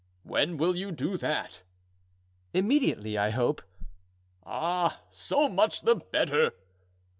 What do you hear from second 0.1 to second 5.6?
"When will you do that?" "Immediately, I hope." "Ah! so